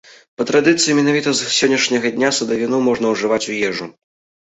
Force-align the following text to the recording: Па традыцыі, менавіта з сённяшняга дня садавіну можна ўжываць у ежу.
Па 0.37 0.45
традыцыі, 0.51 0.95
менавіта 1.01 1.35
з 1.41 1.51
сённяшняга 1.59 2.07
дня 2.19 2.29
садавіну 2.41 2.83
можна 2.91 3.15
ўжываць 3.15 3.45
у 3.51 3.63
ежу. 3.73 3.93